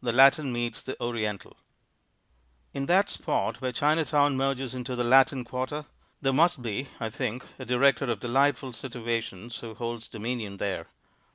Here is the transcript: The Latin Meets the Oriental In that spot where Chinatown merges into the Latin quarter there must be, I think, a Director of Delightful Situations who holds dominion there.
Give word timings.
The 0.00 0.12
Latin 0.12 0.50
Meets 0.50 0.82
the 0.82 0.98
Oriental 0.98 1.58
In 2.72 2.86
that 2.86 3.10
spot 3.10 3.60
where 3.60 3.70
Chinatown 3.70 4.34
merges 4.34 4.74
into 4.74 4.96
the 4.96 5.04
Latin 5.04 5.44
quarter 5.44 5.84
there 6.22 6.32
must 6.32 6.62
be, 6.62 6.88
I 6.98 7.10
think, 7.10 7.44
a 7.58 7.66
Director 7.66 8.06
of 8.10 8.18
Delightful 8.18 8.72
Situations 8.72 9.58
who 9.58 9.74
holds 9.74 10.08
dominion 10.08 10.56
there. 10.56 10.86